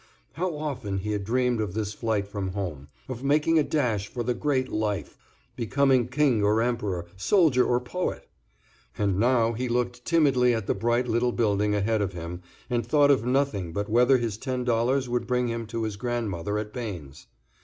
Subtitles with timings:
[0.33, 4.23] How often he had dreamed of this flight from home, of making a dash for
[4.23, 5.15] the great Life,
[5.55, 8.27] becoming king or emperor, soldier or poet!
[8.97, 13.11] And now he looked timidly at the bright little building ahead of him and thought
[13.11, 17.27] of nothing but whether his ten dollars would bring him to his grandmother at Bains.